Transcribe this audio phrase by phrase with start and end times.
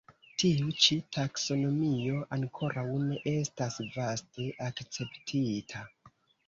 [0.43, 5.89] Tiu ĉi taksonomio ankoraŭ ne estas vaste akceptita.